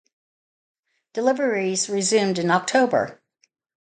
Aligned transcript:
Deliveries 1.13 1.87
resumed 1.87 2.39
in 2.39 2.49
October. 2.49 3.21